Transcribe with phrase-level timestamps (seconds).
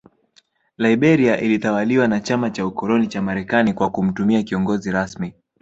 [0.77, 5.33] Liberia ilitawaliwa na Chama cha Ukoloni cha Marekani kwa kumtumia kiongozi rasmi